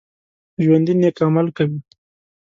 ژوندي 0.63 0.93
نیک 1.01 1.17
عمل 1.27 1.47
کوي 1.57 1.79